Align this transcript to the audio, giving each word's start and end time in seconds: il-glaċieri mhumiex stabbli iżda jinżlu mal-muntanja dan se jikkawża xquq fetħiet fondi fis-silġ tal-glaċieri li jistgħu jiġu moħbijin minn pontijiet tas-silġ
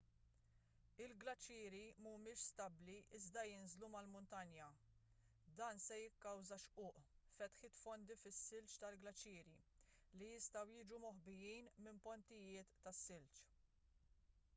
il-glaċieri 1.07 1.81
mhumiex 2.05 2.45
stabbli 2.51 2.95
iżda 3.17 3.43
jinżlu 3.49 3.89
mal-muntanja 3.97 4.69
dan 5.61 5.83
se 5.89 5.99
jikkawża 6.01 6.57
xquq 6.65 7.05
fetħiet 7.37 7.77
fondi 7.83 8.17
fis-silġ 8.25 8.79
tal-glaċieri 8.87 9.57
li 10.21 10.31
jistgħu 10.35 10.69
jiġu 10.79 11.01
moħbijin 11.09 11.69
minn 11.89 12.01
pontijiet 12.11 12.75
tas-silġ 12.87 13.43